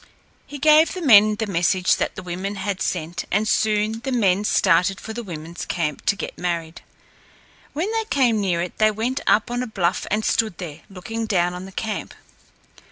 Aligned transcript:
He 0.47 0.57
gave 0.57 0.95
the 0.95 1.01
men 1.03 1.35
the 1.35 1.45
message 1.45 1.97
that 1.97 2.15
the 2.15 2.23
woman 2.23 2.55
had 2.55 2.81
sent, 2.81 3.25
and 3.29 3.47
soon 3.47 3.99
the 3.99 4.11
men 4.11 4.43
started 4.45 4.99
for 4.99 5.13
the 5.13 5.21
woman's 5.21 5.63
camp 5.63 6.07
to 6.07 6.15
get 6.15 6.39
married. 6.39 6.81
When 7.73 7.91
they 7.91 8.05
came 8.05 8.41
near 8.41 8.63
it, 8.63 8.79
they 8.79 8.89
went 8.89 9.19
up 9.27 9.51
on 9.51 9.61
a 9.61 9.67
bluff 9.67 10.07
and 10.09 10.25
stood 10.25 10.57
there, 10.57 10.79
looking 10.89 11.27
down 11.27 11.53
on 11.53 11.65
the 11.67 11.71
camp. 11.71 12.15